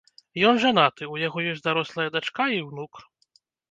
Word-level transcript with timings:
Ён 0.51 0.55
жанаты, 0.63 1.03
у 1.13 1.21
яго 1.27 1.45
ёсць 1.53 1.63
дарослая 1.71 2.09
дачка 2.19 2.51
і 2.59 2.63
ўнук. 2.69 3.09